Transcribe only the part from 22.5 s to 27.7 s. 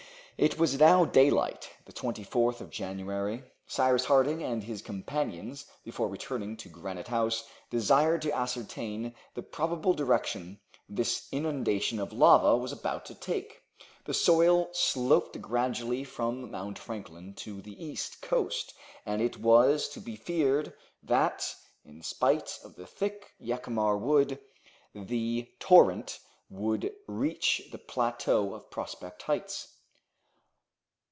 of the thick Jacamar Wood, the torrent would reach